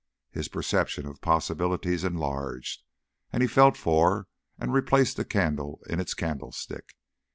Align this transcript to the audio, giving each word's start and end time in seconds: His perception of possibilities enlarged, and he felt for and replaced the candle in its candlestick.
His 0.31 0.47
perception 0.47 1.05
of 1.05 1.21
possibilities 1.21 2.03
enlarged, 2.03 2.81
and 3.31 3.43
he 3.43 3.47
felt 3.47 3.77
for 3.77 4.25
and 4.57 4.73
replaced 4.73 5.15
the 5.15 5.25
candle 5.25 5.79
in 5.87 5.99
its 5.99 6.15
candlestick. 6.15 6.95